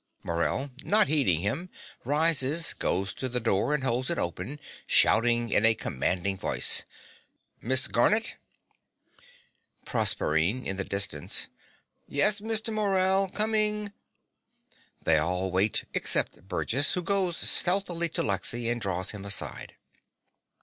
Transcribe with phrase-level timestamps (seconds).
[0.23, 1.69] MORELL (not heeding him,
[2.03, 6.81] rises; goes to the door; and holds it open, shouting in a commanding voice).
[7.61, 8.33] Miss Garnett.
[9.85, 11.49] PROSERPINE (in the distance).
[12.07, 12.73] Yes, Mr.
[12.73, 13.29] Morell.
[13.29, 13.93] Coming.
[15.03, 19.75] (They all wait, except Burgess, who goes stealthily to Lexy and draws him aside.)